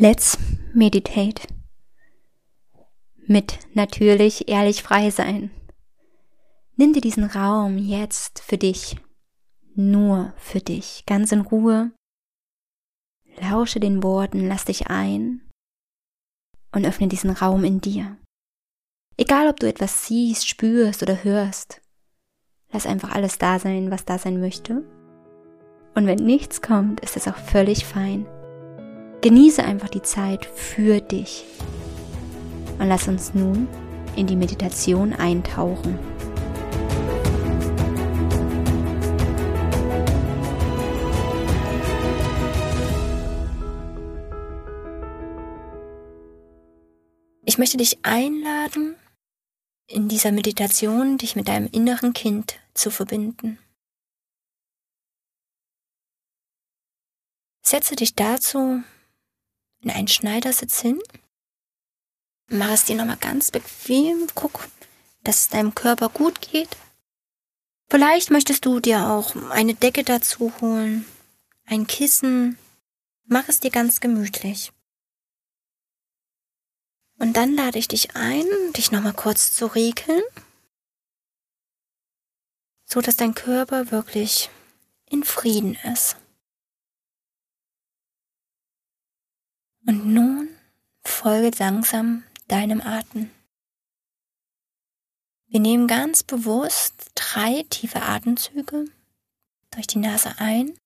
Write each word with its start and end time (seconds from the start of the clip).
Let's 0.00 0.38
meditate. 0.72 1.48
Mit 3.26 3.58
natürlich 3.74 4.48
ehrlich 4.48 4.84
frei 4.84 5.10
sein. 5.10 5.50
Nimm 6.76 6.92
dir 6.92 7.00
diesen 7.00 7.24
Raum 7.24 7.78
jetzt 7.78 8.38
für 8.38 8.58
dich, 8.58 8.96
nur 9.74 10.34
für 10.36 10.60
dich, 10.60 11.02
ganz 11.04 11.32
in 11.32 11.40
Ruhe. 11.40 11.90
Lausche 13.40 13.80
den 13.80 14.04
Worten, 14.04 14.46
lass 14.46 14.66
dich 14.66 14.86
ein 14.86 15.40
und 16.70 16.86
öffne 16.86 17.08
diesen 17.08 17.30
Raum 17.30 17.64
in 17.64 17.80
dir. 17.80 18.16
Egal, 19.16 19.48
ob 19.48 19.58
du 19.58 19.66
etwas 19.66 20.06
siehst, 20.06 20.46
spürst 20.46 21.02
oder 21.02 21.24
hörst, 21.24 21.80
lass 22.70 22.86
einfach 22.86 23.10
alles 23.10 23.38
da 23.38 23.58
sein, 23.58 23.90
was 23.90 24.04
da 24.04 24.16
sein 24.16 24.38
möchte. 24.38 24.84
Und 25.96 26.06
wenn 26.06 26.24
nichts 26.24 26.62
kommt, 26.62 27.00
ist 27.00 27.16
es 27.16 27.26
auch 27.26 27.36
völlig 27.36 27.84
fein. 27.84 28.28
Genieße 29.20 29.64
einfach 29.64 29.88
die 29.88 30.02
Zeit 30.02 30.46
für 30.46 31.00
dich. 31.00 31.44
Und 32.78 32.86
lass 32.86 33.08
uns 33.08 33.34
nun 33.34 33.66
in 34.14 34.28
die 34.28 34.36
Meditation 34.36 35.12
eintauchen. 35.12 35.98
Ich 47.44 47.58
möchte 47.58 47.76
dich 47.76 47.98
einladen, 48.04 48.94
in 49.88 50.08
dieser 50.08 50.30
Meditation 50.30 51.18
dich 51.18 51.34
mit 51.34 51.48
deinem 51.48 51.66
inneren 51.72 52.12
Kind 52.12 52.60
zu 52.72 52.90
verbinden. 52.92 53.58
Setze 57.64 57.96
dich 57.96 58.14
dazu 58.14 58.84
in 59.80 59.90
einen 59.90 60.08
Schneidersitz 60.08 60.80
hin. 60.80 61.00
Mach 62.48 62.70
es 62.70 62.84
dir 62.84 62.96
nochmal 62.96 63.18
ganz 63.18 63.50
bequem. 63.50 64.26
Guck, 64.34 64.68
dass 65.22 65.42
es 65.42 65.48
deinem 65.48 65.74
Körper 65.74 66.08
gut 66.08 66.40
geht. 66.40 66.76
Vielleicht 67.90 68.30
möchtest 68.30 68.64
du 68.64 68.80
dir 68.80 69.08
auch 69.08 69.34
eine 69.50 69.74
Decke 69.74 70.04
dazu 70.04 70.52
holen, 70.60 71.06
ein 71.64 71.86
Kissen. 71.86 72.58
Mach 73.24 73.48
es 73.48 73.60
dir 73.60 73.70
ganz 73.70 74.00
gemütlich. 74.00 74.72
Und 77.18 77.36
dann 77.36 77.54
lade 77.54 77.78
ich 77.78 77.88
dich 77.88 78.14
ein, 78.14 78.46
dich 78.76 78.92
nochmal 78.92 79.12
kurz 79.12 79.52
zu 79.52 79.66
regeln, 79.66 80.22
so 82.84 83.00
dass 83.00 83.16
dein 83.16 83.34
Körper 83.34 83.90
wirklich 83.90 84.50
in 85.10 85.24
Frieden 85.24 85.76
ist. 85.92 86.16
Und 89.88 90.04
nun 90.04 90.54
folge 91.02 91.50
langsam 91.58 92.22
deinem 92.46 92.82
Atem. 92.82 93.30
Wir 95.46 95.60
nehmen 95.60 95.88
ganz 95.88 96.22
bewusst 96.22 97.12
drei 97.14 97.64
tiefe 97.70 98.02
Atemzüge 98.02 98.84
durch 99.70 99.86
die 99.86 99.96
Nase 99.96 100.34
ein 100.36 100.78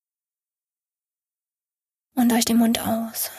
und 2.15 2.31
durch 2.31 2.45
den 2.45 2.59
Mund 2.59 2.79
aus. 2.79 3.33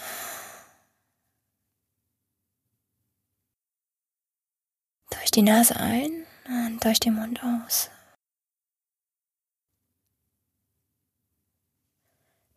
Durch 5.12 5.32
die 5.32 5.44
Nase 5.44 5.78
ein 5.78 6.26
und 6.46 6.84
durch 6.84 7.00
den 7.00 7.16
Mund 7.16 7.42
aus. 7.42 7.90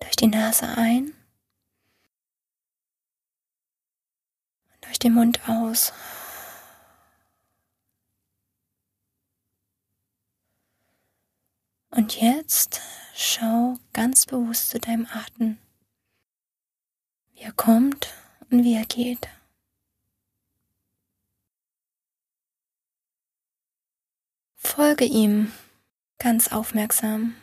Durch 0.01 0.17
die 0.17 0.27
Nase 0.27 0.67
ein 0.77 1.16
durch 4.87 4.99
den 4.99 5.15
Mund 5.15 5.41
aus. 5.49 5.93
Und 11.91 12.21
jetzt 12.21 12.83
schau 13.15 13.79
ganz 13.95 14.27
bewusst 14.27 14.69
zu 14.69 14.79
deinem 14.79 15.07
Atem, 15.07 15.57
wie 17.33 17.41
er 17.41 17.53
kommt 17.53 18.13
und 18.51 18.65
wie 18.65 18.75
er 18.75 18.85
geht. 18.85 19.29
Folge 24.57 25.07
ihm 25.07 25.53
ganz 26.19 26.49
aufmerksam. 26.49 27.35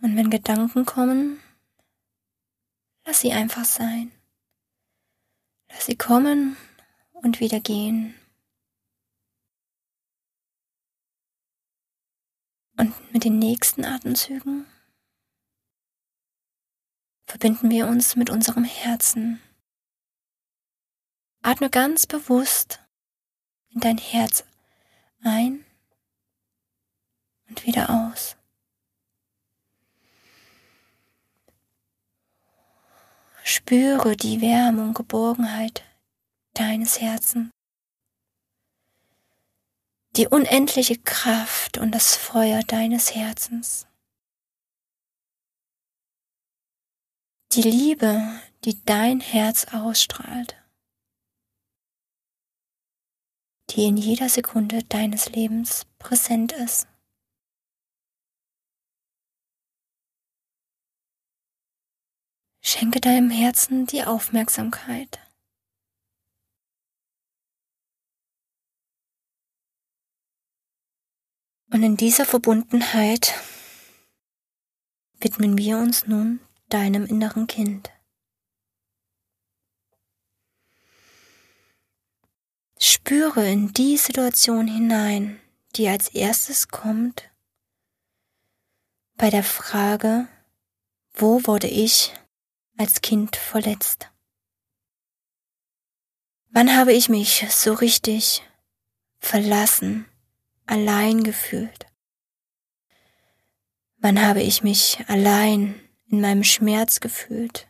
Und 0.00 0.16
wenn 0.16 0.30
Gedanken 0.30 0.86
kommen, 0.86 1.41
Lass 3.04 3.20
sie 3.20 3.32
einfach 3.32 3.64
sein. 3.64 4.12
Lass 5.68 5.86
sie 5.86 5.96
kommen 5.96 6.56
und 7.12 7.40
wieder 7.40 7.60
gehen. 7.60 8.14
Und 12.76 13.12
mit 13.12 13.24
den 13.24 13.38
nächsten 13.38 13.84
Atemzügen 13.84 14.66
verbinden 17.26 17.70
wir 17.70 17.86
uns 17.86 18.16
mit 18.16 18.30
unserem 18.30 18.64
Herzen. 18.64 19.40
Atme 21.42 21.70
ganz 21.70 22.06
bewusst 22.06 22.80
in 23.70 23.80
dein 23.80 23.98
Herz 23.98 24.44
ein 25.22 25.64
und 27.48 27.66
wieder 27.66 27.90
aus. 27.90 28.36
Spüre 33.44 34.16
die 34.16 34.40
Wärme 34.40 34.82
und 34.82 34.94
Geborgenheit 34.94 35.82
deines 36.54 37.00
Herzens. 37.00 37.50
Die 40.16 40.28
unendliche 40.28 40.96
Kraft 40.98 41.78
und 41.78 41.92
das 41.92 42.14
Feuer 42.14 42.62
deines 42.62 43.14
Herzens. 43.14 43.86
Die 47.52 47.62
Liebe, 47.62 48.40
die 48.64 48.84
dein 48.84 49.20
Herz 49.20 49.66
ausstrahlt. 49.72 50.56
Die 53.70 53.86
in 53.86 53.96
jeder 53.96 54.28
Sekunde 54.28 54.84
deines 54.84 55.30
Lebens 55.30 55.86
präsent 55.98 56.52
ist. 56.52 56.86
Schenke 62.64 63.00
deinem 63.00 63.28
Herzen 63.28 63.86
die 63.86 64.04
Aufmerksamkeit. 64.04 65.18
Und 71.70 71.82
in 71.82 71.96
dieser 71.96 72.24
Verbundenheit 72.24 73.34
widmen 75.18 75.58
wir 75.58 75.78
uns 75.78 76.06
nun 76.06 76.38
deinem 76.68 77.04
inneren 77.04 77.48
Kind. 77.48 77.90
Spüre 82.78 83.48
in 83.48 83.72
die 83.72 83.96
Situation 83.96 84.68
hinein, 84.68 85.40
die 85.74 85.88
als 85.88 86.10
erstes 86.10 86.68
kommt, 86.68 87.28
bei 89.16 89.30
der 89.30 89.44
Frage, 89.44 90.28
wo 91.14 91.44
wurde 91.46 91.66
ich 91.66 92.12
als 92.76 93.00
Kind 93.00 93.36
verletzt? 93.36 94.10
Wann 96.50 96.76
habe 96.76 96.92
ich 96.92 97.08
mich 97.08 97.46
so 97.50 97.72
richtig 97.72 98.42
verlassen, 99.18 100.06
allein 100.66 101.22
gefühlt? 101.22 101.86
Wann 103.96 104.20
habe 104.20 104.42
ich 104.42 104.62
mich 104.62 104.98
allein 105.08 105.80
in 106.08 106.20
meinem 106.20 106.44
Schmerz 106.44 107.00
gefühlt? 107.00 107.68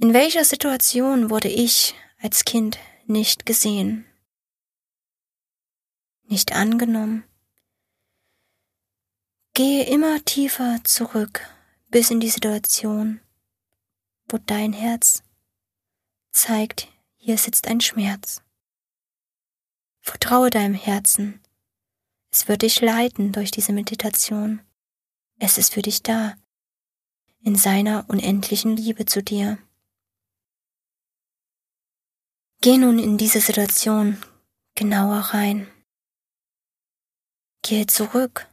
In 0.00 0.12
welcher 0.12 0.44
Situation 0.44 1.30
wurde 1.30 1.48
ich 1.48 1.94
als 2.20 2.44
Kind 2.44 2.78
nicht 3.06 3.46
gesehen, 3.46 4.06
nicht 6.24 6.52
angenommen? 6.52 7.24
Gehe 9.54 9.84
immer 9.86 10.24
tiefer 10.24 10.80
zurück 10.84 11.48
bis 11.88 12.10
in 12.10 12.20
die 12.20 12.30
Situation, 12.30 13.20
wo 14.28 14.38
dein 14.38 14.72
Herz 14.72 15.22
zeigt, 16.32 16.88
hier 17.16 17.38
sitzt 17.38 17.66
ein 17.68 17.80
Schmerz. 17.80 18.42
Vertraue 20.00 20.50
deinem 20.50 20.74
Herzen. 20.74 21.40
Es 22.30 22.48
wird 22.48 22.62
dich 22.62 22.80
leiten 22.80 23.32
durch 23.32 23.50
diese 23.50 23.72
Meditation. 23.72 24.60
Es 25.38 25.56
ist 25.56 25.72
für 25.72 25.82
dich 25.82 26.02
da, 26.02 26.34
in 27.42 27.56
seiner 27.56 28.04
unendlichen 28.08 28.76
Liebe 28.76 29.06
zu 29.06 29.22
dir. 29.22 29.58
Geh 32.60 32.78
nun 32.78 32.98
in 32.98 33.18
diese 33.18 33.40
Situation 33.40 34.22
genauer 34.74 35.18
rein. 35.18 35.68
Gehe 37.62 37.86
zurück 37.86 38.46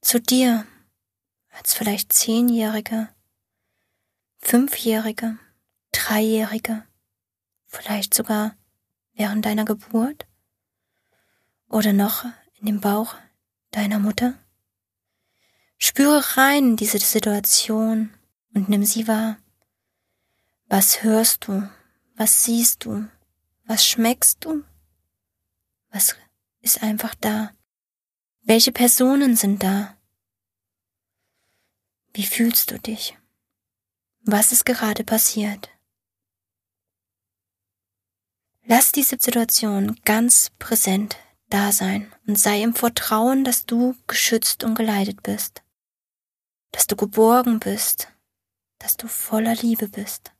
zu 0.00 0.20
dir 0.20 0.66
als 1.52 1.74
vielleicht 1.74 2.12
Zehnjährige, 2.12 3.08
Fünfjährige, 4.38 5.38
Dreijährige, 5.92 6.84
vielleicht 7.66 8.14
sogar 8.14 8.56
während 9.14 9.44
deiner 9.44 9.64
Geburt 9.64 10.26
oder 11.68 11.92
noch 11.92 12.24
in 12.58 12.66
dem 12.66 12.80
Bauch 12.80 13.14
deiner 13.70 13.98
Mutter? 13.98 14.34
Spüre 15.78 16.36
rein 16.36 16.70
in 16.70 16.76
diese 16.76 16.98
Situation 16.98 18.12
und 18.54 18.68
nimm 18.68 18.84
sie 18.84 19.08
wahr. 19.08 19.36
Was 20.66 21.02
hörst 21.02 21.48
du? 21.48 21.68
Was 22.14 22.44
siehst 22.44 22.84
du? 22.84 23.08
Was 23.64 23.86
schmeckst 23.86 24.44
du? 24.44 24.64
Was 25.90 26.16
ist 26.60 26.82
einfach 26.82 27.14
da? 27.14 27.50
Welche 28.42 28.72
Personen 28.72 29.36
sind 29.36 29.62
da? 29.62 29.96
Wie 32.14 32.26
fühlst 32.26 32.70
du 32.70 32.78
dich? 32.78 33.16
Was 34.24 34.52
ist 34.52 34.66
gerade 34.66 35.02
passiert? 35.02 35.70
Lass 38.64 38.92
diese 38.92 39.16
Situation 39.18 39.98
ganz 40.04 40.50
präsent 40.58 41.16
da 41.48 41.72
sein 41.72 42.12
und 42.26 42.38
sei 42.38 42.62
im 42.62 42.74
Vertrauen, 42.74 43.44
dass 43.44 43.66
du 43.66 43.96
geschützt 44.06 44.62
und 44.62 44.74
geleitet 44.74 45.22
bist, 45.22 45.62
dass 46.70 46.86
du 46.86 46.96
geborgen 46.96 47.60
bist, 47.60 48.08
dass 48.78 48.96
du 48.96 49.08
voller 49.08 49.54
Liebe 49.54 49.88
bist. 49.88 50.32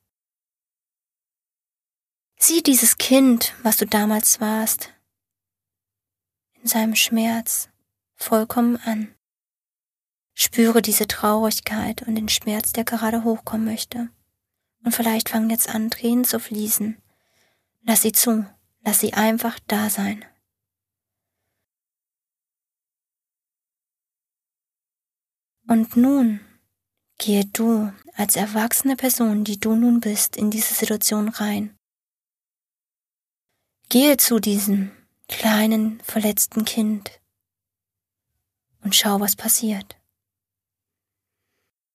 Sieh 2.38 2.62
dieses 2.62 2.98
Kind, 2.98 3.54
was 3.62 3.76
du 3.76 3.86
damals 3.86 4.40
warst, 4.40 4.92
in 6.54 6.66
seinem 6.66 6.96
Schmerz 6.96 7.68
vollkommen 8.14 8.76
an. 8.76 9.14
Spüre 10.34 10.82
diese 10.82 11.06
Traurigkeit 11.06 12.02
und 12.02 12.14
den 12.14 12.29
Schmerz, 12.29 12.73
der 12.73 12.84
gerade 12.84 13.25
hochkommen 13.25 13.67
möchte. 13.67 14.08
Und 14.84 14.94
vielleicht 14.94 15.29
fangen 15.29 15.50
jetzt 15.50 15.69
an, 15.69 15.90
Tränen 15.90 16.25
zu 16.25 16.40
fließen. 16.40 17.00
Lass 17.82 18.02
sie 18.02 18.12
zu, 18.12 18.46
lass 18.81 19.00
sie 19.00 19.12
einfach 19.12 19.58
da 19.67 19.90
sein. 19.90 20.25
Und 25.67 25.96
nun 25.96 26.40
gehe 27.19 27.44
du 27.44 27.93
als 28.14 28.37
erwachsene 28.37 28.96
Person, 28.96 29.44
die 29.44 29.58
du 29.58 29.75
nun 29.75 30.00
bist, 30.00 30.37
in 30.37 30.50
diese 30.50 30.75
Situation 30.75 31.28
rein. 31.28 31.76
Gehe 33.88 34.17
zu 34.17 34.38
diesem 34.38 34.90
kleinen, 35.28 36.00
verletzten 36.00 36.64
Kind 36.64 37.20
und 38.82 38.94
schau, 38.94 39.20
was 39.20 39.37
passiert. 39.37 39.96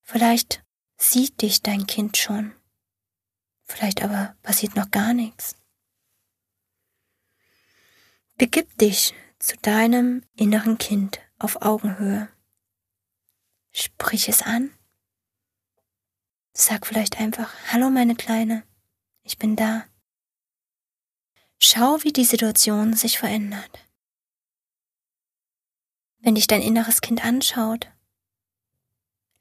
Vielleicht 0.09 0.63
sieht 0.95 1.41
dich 1.41 1.61
dein 1.61 1.85
Kind 1.85 2.15
schon. 2.15 2.55
Vielleicht 3.65 4.01
aber 4.01 4.37
passiert 4.41 4.77
noch 4.77 4.89
gar 4.89 5.13
nichts. 5.13 5.57
Begib 8.37 8.77
dich 8.77 9.13
zu 9.37 9.57
deinem 9.57 10.23
inneren 10.33 10.77
Kind 10.77 11.19
auf 11.39 11.61
Augenhöhe. 11.61 12.29
Sprich 13.73 14.29
es 14.29 14.43
an. 14.43 14.73
Sag 16.53 16.87
vielleicht 16.87 17.19
einfach, 17.19 17.53
hallo 17.73 17.89
meine 17.89 18.15
Kleine, 18.15 18.63
ich 19.23 19.37
bin 19.37 19.57
da. 19.57 19.87
Schau, 21.59 22.01
wie 22.03 22.13
die 22.13 22.23
Situation 22.23 22.93
sich 22.93 23.19
verändert. 23.19 23.85
Wenn 26.19 26.35
dich 26.35 26.47
dein 26.47 26.61
inneres 26.61 27.01
Kind 27.01 27.25
anschaut, 27.25 27.91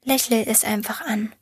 Lächle 0.07 0.45
es 0.45 0.63
einfach 0.63 1.01
an. 1.01 1.35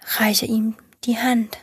Reiche 0.00 0.46
ihm 0.46 0.74
die 1.04 1.18
Hand. 1.18 1.58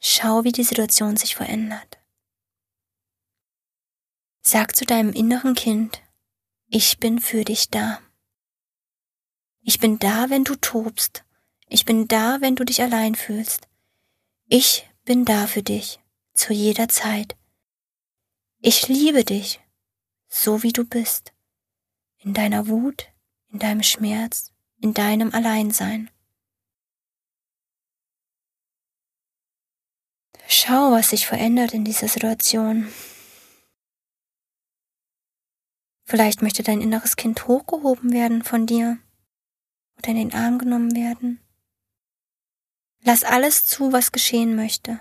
Schau, 0.00 0.44
wie 0.44 0.52
die 0.52 0.64
Situation 0.64 1.16
sich 1.16 1.34
verändert. 1.34 1.98
Sag 4.42 4.76
zu 4.76 4.84
deinem 4.84 5.14
inneren 5.14 5.54
Kind, 5.54 6.02
ich 6.66 6.98
bin 6.98 7.18
für 7.18 7.42
dich 7.42 7.70
da. 7.70 8.02
Ich 9.62 9.80
bin 9.80 9.98
da, 9.98 10.28
wenn 10.28 10.44
du 10.44 10.56
tobst. 10.56 11.24
Ich 11.70 11.86
bin 11.86 12.06
da, 12.06 12.42
wenn 12.42 12.54
du 12.54 12.64
dich 12.64 12.82
allein 12.82 13.14
fühlst. 13.14 13.66
Ich 14.44 14.86
bin 15.06 15.24
da 15.24 15.46
für 15.46 15.62
dich, 15.62 16.00
zu 16.34 16.52
jeder 16.52 16.90
Zeit. 16.90 17.34
Ich 18.66 18.88
liebe 18.88 19.26
dich, 19.26 19.60
so 20.26 20.62
wie 20.62 20.72
du 20.72 20.86
bist, 20.86 21.34
in 22.20 22.32
deiner 22.32 22.66
Wut, 22.66 23.12
in 23.52 23.58
deinem 23.58 23.82
Schmerz, 23.82 24.54
in 24.80 24.94
deinem 24.94 25.34
Alleinsein. 25.34 26.10
Schau, 30.48 30.92
was 30.92 31.10
sich 31.10 31.26
verändert 31.26 31.74
in 31.74 31.84
dieser 31.84 32.08
Situation. 32.08 32.90
Vielleicht 36.06 36.40
möchte 36.40 36.62
dein 36.62 36.80
inneres 36.80 37.16
Kind 37.16 37.46
hochgehoben 37.46 38.14
werden 38.14 38.42
von 38.42 38.64
dir 38.64 38.98
oder 39.98 40.08
in 40.08 40.16
den 40.16 40.32
Arm 40.32 40.58
genommen 40.58 40.96
werden. 40.96 41.38
Lass 43.02 43.24
alles 43.24 43.66
zu, 43.66 43.92
was 43.92 44.10
geschehen 44.10 44.56
möchte. 44.56 45.00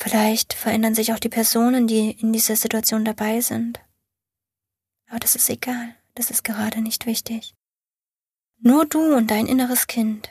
Vielleicht 0.00 0.52
verändern 0.52 0.94
sich 0.94 1.12
auch 1.12 1.18
die 1.18 1.28
Personen, 1.28 1.88
die 1.88 2.12
in 2.12 2.32
dieser 2.32 2.54
Situation 2.54 3.04
dabei 3.04 3.40
sind. 3.40 3.80
Aber 5.08 5.18
das 5.18 5.34
ist 5.34 5.50
egal, 5.50 5.96
das 6.14 6.30
ist 6.30 6.44
gerade 6.44 6.80
nicht 6.80 7.04
wichtig. 7.04 7.56
Nur 8.60 8.86
du 8.86 9.16
und 9.16 9.32
dein 9.32 9.46
inneres 9.46 9.88
Kind 9.88 10.30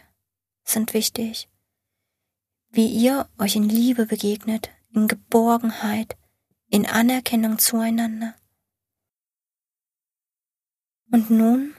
sind 0.64 0.94
wichtig. 0.94 1.50
Wie 2.70 2.88
ihr 2.88 3.30
euch 3.38 3.58
in 3.58 3.68
Liebe 3.68 4.06
begegnet, 4.06 4.70
in 4.94 5.10
Geborgenheit, 5.10 6.16
in 6.70 6.86
Anerkennung 6.86 7.60
zueinander. 7.60 8.36
Und 11.12 11.30
nun 11.30 11.76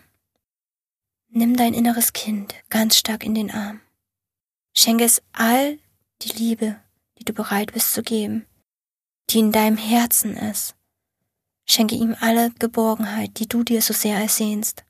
nimm 1.29 1.57
dein 1.57 1.73
inneres 1.73 2.13
Kind 2.13 2.55
ganz 2.69 2.99
stark 2.99 3.25
in 3.25 3.35
den 3.35 3.51
Arm. 3.51 3.81
Schenke 4.75 5.05
es 5.05 5.23
all 5.33 5.79
die 6.23 6.33
Liebe, 6.33 6.81
die 7.19 7.25
du 7.25 7.33
bereit 7.33 7.73
bist 7.73 7.93
zu 7.93 8.03
geben, 8.03 8.47
die 9.31 9.41
in 9.41 9.53
deinem 9.53 9.77
Herzen 9.77 10.37
ist. 10.37 10.75
Schenke 11.67 11.95
ihm 11.95 12.17
alle 12.21 12.51
Geborgenheit, 12.59 13.39
die 13.39 13.47
du 13.47 13.63
dir 13.63 13.83
so 13.83 13.93
sehr 13.93 14.17
ersehnst. 14.17 14.85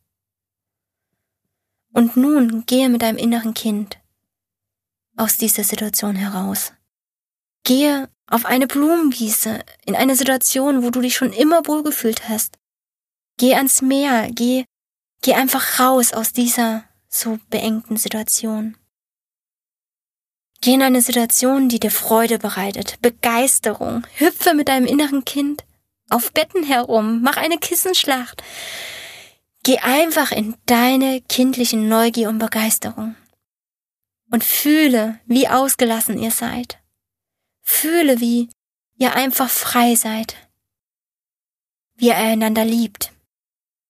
Und 1.93 2.17
nun 2.17 2.65
gehe 2.67 2.89
mit 2.89 3.03
deinem 3.03 3.19
inneren 3.19 3.55
Kind 3.55 3.99
aus 5.17 5.37
dieser 5.37 5.65
Situation 5.65 6.15
heraus. 6.15 6.73
Gehe 7.65 8.09
auf 8.29 8.45
eine 8.45 8.67
Blumenwiese, 8.67 9.65
in 9.85 9.97
eine 9.97 10.15
Situation, 10.15 10.83
wo 10.83 10.91
du 10.91 11.01
dich 11.01 11.17
schon 11.17 11.33
immer 11.33 11.67
wohlgefühlt 11.67 12.29
hast. 12.29 12.59
Geh 13.39 13.55
ans 13.55 13.83
Meer, 13.83 14.31
geh, 14.31 14.65
geh 15.23 15.35
einfach 15.35 15.81
raus 15.81 16.13
aus 16.13 16.33
dieser 16.33 16.85
so 17.09 17.39
beengten 17.51 17.97
Situation. 17.97 18.77
Geh 20.61 20.75
in 20.75 20.83
eine 20.83 21.03
Situation, 21.03 21.69
die 21.69 21.79
dir 21.79 21.91
Freude 21.91 22.39
bereitet, 22.39 23.01
Begeisterung. 23.01 24.05
Hüpfe 24.17 24.55
mit 24.55 24.69
deinem 24.69 24.87
inneren 24.87 25.25
Kind 25.25 25.65
auf 26.11 26.33
Betten 26.33 26.65
herum, 26.65 27.23
mach 27.23 27.37
eine 27.37 27.59
Kissenschlacht. 27.59 28.43
Geh 29.63 29.79
einfach 29.79 30.33
in 30.33 30.57
deine 30.67 31.21
kindliche 31.21 31.77
Neugier 31.77 32.29
und 32.29 32.39
Begeisterung. 32.39 33.15
Und 34.31 34.43
fühle, 34.43 35.21
wie 35.27 35.49
ausgelassen 35.49 36.19
ihr 36.19 36.31
seid. 36.31 36.79
Fühle, 37.63 38.21
wie 38.21 38.49
ihr 38.97 39.15
einfach 39.15 39.49
frei 39.49 39.95
seid. 39.95 40.37
Wie 41.97 42.09
ihr 42.09 42.17
einander 42.17 42.65
liebt. 42.65 43.13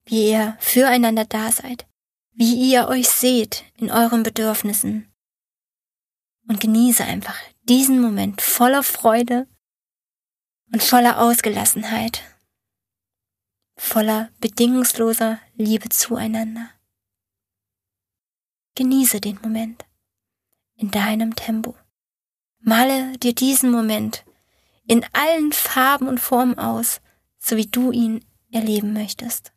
Wie 0.04 0.30
ihr 0.30 0.56
füreinander 0.60 1.24
da 1.24 1.50
seid. 1.50 1.86
Wie 2.32 2.54
ihr 2.54 2.88
euch 2.88 3.08
seht 3.08 3.64
in 3.76 3.90
euren 3.90 4.22
Bedürfnissen 4.22 5.08
und 6.48 6.60
genieße 6.60 7.04
einfach 7.04 7.36
diesen 7.62 8.00
Moment 8.00 8.40
voller 8.42 8.82
Freude 8.82 9.46
und 10.72 10.82
voller 10.82 11.20
Ausgelassenheit, 11.20 12.22
voller 13.76 14.30
bedingungsloser 14.40 15.38
Liebe 15.54 15.88
zueinander. 15.90 16.70
Genieße 18.74 19.20
den 19.20 19.38
Moment 19.42 19.84
in 20.76 20.90
deinem 20.90 21.36
Tempo. 21.36 21.76
Male 22.60 23.16
dir 23.18 23.34
diesen 23.34 23.70
Moment 23.70 24.24
in 24.86 25.04
allen 25.12 25.52
Farben 25.52 26.08
und 26.08 26.18
Formen 26.18 26.58
aus, 26.58 27.00
so 27.38 27.56
wie 27.56 27.66
du 27.66 27.92
ihn 27.92 28.24
erleben 28.50 28.92
möchtest. 28.92 29.52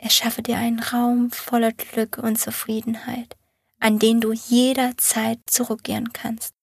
erschaffe 0.00 0.42
dir 0.42 0.56
einen 0.56 0.80
Raum 0.80 1.30
voller 1.30 1.72
Glück 1.72 2.18
und 2.18 2.36
Zufriedenheit, 2.36 3.36
an 3.78 3.98
den 3.98 4.20
du 4.20 4.32
jederzeit 4.32 5.38
zurückkehren 5.46 6.12
kannst. 6.12 6.54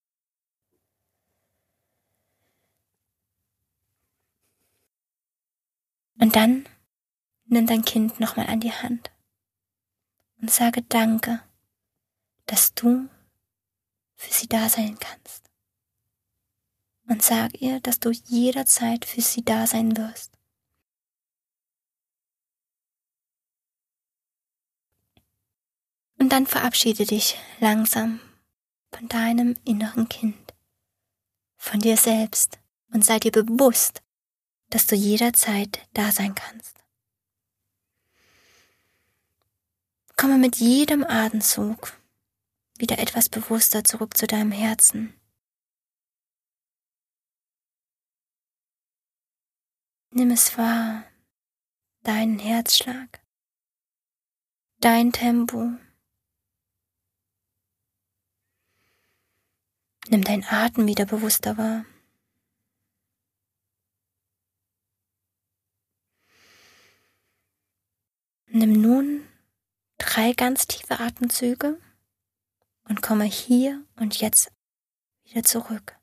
Und 6.19 6.35
dann 6.35 6.67
nimm 7.45 7.67
dein 7.67 7.85
Kind 7.85 8.19
nochmal 8.19 8.47
an 8.47 8.59
die 8.59 8.73
Hand 8.73 9.11
und 10.41 10.49
sage 10.49 10.81
Danke, 10.81 11.41
dass 12.47 12.73
du 12.73 13.07
für 14.15 14.33
sie 14.33 14.47
da 14.47 14.67
sein 14.67 14.97
kannst. 14.99 15.51
Und 17.07 17.21
sag 17.21 17.61
ihr, 17.61 17.79
dass 17.81 17.99
du 17.99 18.11
jederzeit 18.11 19.05
für 19.05 19.21
sie 19.21 19.45
da 19.45 19.67
sein 19.67 19.95
wirst. 19.95 20.36
Und 26.17 26.29
dann 26.29 26.47
verabschiede 26.47 27.05
dich 27.05 27.37
langsam 27.59 28.19
von 28.91 29.07
deinem 29.07 29.55
inneren 29.65 30.09
Kind, 30.09 30.53
von 31.57 31.79
dir 31.79 31.97
selbst 31.97 32.59
und 32.91 33.05
sei 33.05 33.19
dir 33.19 33.31
bewusst, 33.31 34.01
dass 34.69 34.87
du 34.87 34.95
jederzeit 34.95 35.87
da 35.93 36.11
sein 36.11 36.35
kannst. 36.35 36.77
Komme 40.15 40.37
mit 40.37 40.55
jedem 40.55 41.03
Atemzug 41.03 41.93
wieder 42.79 42.97
etwas 42.99 43.29
bewusster 43.29 43.83
zurück 43.83 44.17
zu 44.17 44.25
deinem 44.25 44.51
Herzen. 44.51 45.13
Nimm 50.09 50.31
es 50.31 50.57
wahr, 50.57 51.03
deinen 52.01 52.39
Herzschlag, 52.39 53.21
dein 54.79 55.11
Tempo. 55.11 55.73
Nimm 60.09 60.23
deinen 60.23 60.45
Atem 60.45 60.87
wieder 60.87 61.05
bewusster 61.05 61.57
wahr. 61.57 61.85
Nimm 68.45 68.81
nun 68.81 69.27
drei 69.97 70.31
ganz 70.31 70.65
tiefe 70.65 70.99
Atemzüge 71.01 71.77
und 72.85 73.01
komme 73.01 73.25
hier 73.25 73.85
und 73.97 74.19
jetzt 74.21 74.51
wieder 75.25 75.43
zurück. 75.43 75.97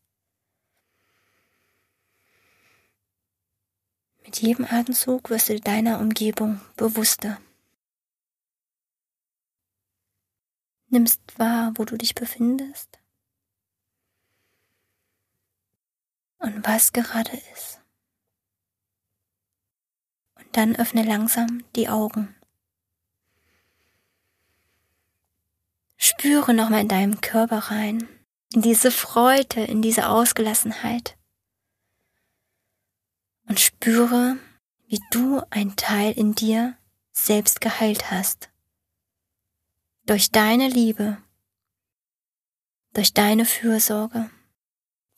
Mit 4.23 4.43
jedem 4.43 4.67
Atemzug 4.67 5.31
wirst 5.31 5.49
du 5.49 5.59
deiner 5.59 5.99
Umgebung 6.01 6.61
bewusster. 6.77 7.41
Nimmst 10.89 11.21
wahr, 11.39 11.73
wo 11.77 11.85
du 11.87 11.97
dich 11.97 12.15
befindest 12.15 12.99
und 16.45 16.67
was 16.67 16.93
gerade 16.93 17.37
ist. 17.55 17.81
Und 20.35 20.57
dann 20.57 20.77
öffne 20.77 21.03
langsam 21.03 21.65
die 21.75 21.89
Augen. 21.89 22.37
Spüre 25.97 26.53
nochmal 26.53 26.83
in 26.83 26.89
deinem 26.89 27.21
Körper 27.23 27.71
rein, 27.71 28.07
in 28.53 28.61
diese 28.61 28.91
Freude, 28.91 29.65
in 29.65 29.81
diese 29.81 30.09
Ausgelassenheit. 30.09 31.17
Und 33.47 33.59
spüre, 33.59 34.37
wie 34.87 35.01
du 35.11 35.41
ein 35.49 35.77
Teil 35.77 36.13
in 36.13 36.35
dir 36.35 36.77
selbst 37.13 37.63
geheilt 37.63 38.11
hast. 38.11 38.51
Durch 40.05 40.31
deine 40.31 40.69
Liebe, 40.69 41.17
durch 42.93 43.15
deine 43.15 43.47
Fürsorge, 43.47 44.31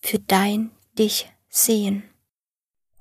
für 0.02 0.21
dein 0.21 0.75
dich 0.98 1.30
sehen. 1.48 2.02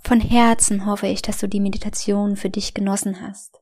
Von 0.03 0.19
Herzen 0.19 0.85
hoffe 0.85 1.07
ich, 1.07 1.23
dass 1.23 1.39
du 1.39 1.47
die 1.47 1.59
Meditation 1.59 2.35
für 2.35 2.51
dich 2.51 2.75
genossen 2.75 3.21
hast, 3.21 3.59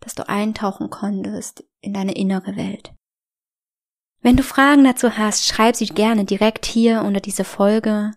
dass 0.00 0.14
du 0.14 0.28
eintauchen 0.28 0.90
konntest 0.90 1.64
in 1.80 1.94
deine 1.94 2.14
innere 2.14 2.56
Welt. 2.56 2.92
Wenn 4.20 4.36
du 4.36 4.42
Fragen 4.42 4.84
dazu 4.84 5.16
hast, 5.16 5.46
schreib 5.46 5.76
sie 5.76 5.86
gerne 5.86 6.24
direkt 6.24 6.66
hier 6.66 7.02
unter 7.02 7.20
diese 7.20 7.44
Folge 7.44 8.10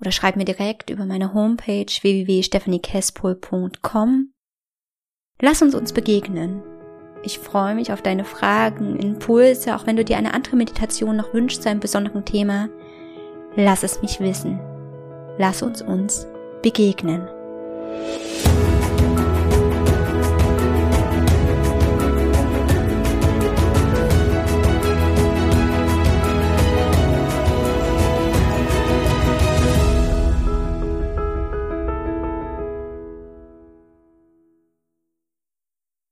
oder 0.00 0.10
schreib 0.10 0.36
mir 0.36 0.44
direkt 0.44 0.90
über 0.90 1.04
meine 1.04 1.34
Homepage 1.34 1.86
www.stephaniekespol.com. 1.86 4.32
Lass 5.40 5.62
uns 5.62 5.74
uns 5.74 5.92
begegnen. 5.92 6.62
Ich 7.22 7.38
freue 7.38 7.74
mich 7.74 7.92
auf 7.92 8.02
deine 8.02 8.24
Fragen, 8.24 8.98
Impulse, 8.98 9.76
auch 9.76 9.86
wenn 9.86 9.96
du 9.96 10.04
dir 10.04 10.16
eine 10.16 10.34
andere 10.34 10.56
Meditation 10.56 11.16
noch 11.16 11.34
wünschst 11.34 11.62
zu 11.62 11.68
einem 11.68 11.80
besonderen 11.80 12.24
Thema. 12.24 12.68
Lass 13.54 13.84
es 13.84 14.02
mich 14.02 14.18
wissen. 14.18 14.71
Lass 15.38 15.62
uns 15.62 15.82
uns 15.82 16.26
begegnen. 16.62 17.28